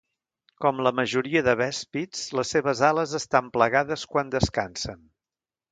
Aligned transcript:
Com 0.63 0.79
la 0.87 0.91
majoria 0.99 1.43
de 1.49 1.55
vèspids 1.59 2.23
les 2.41 2.55
seves 2.57 2.83
ales 2.91 3.17
estan 3.23 3.53
plegades 3.59 4.09
quan 4.15 4.37
descansen. 4.39 5.07